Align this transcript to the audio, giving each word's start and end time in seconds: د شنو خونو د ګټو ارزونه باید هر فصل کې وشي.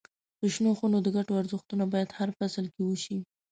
د 0.39 0.41
شنو 0.53 0.71
خونو 0.77 0.97
د 1.03 1.07
ګټو 1.15 1.31
ارزونه 1.39 1.85
باید 1.93 2.09
هر 2.19 2.29
فصل 2.37 2.65
کې 2.73 2.81
وشي. 2.85 3.17